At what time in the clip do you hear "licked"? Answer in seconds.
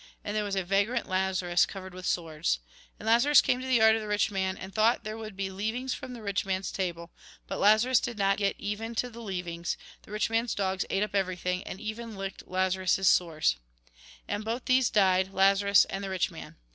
12.15-12.47